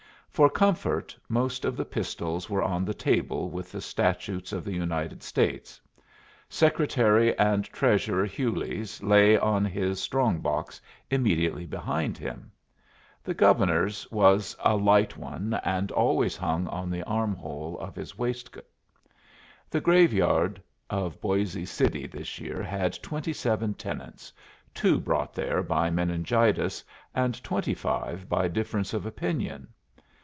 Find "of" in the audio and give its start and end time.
1.65-1.75, 4.53-4.63, 17.79-17.93, 20.89-21.19, 28.93-29.05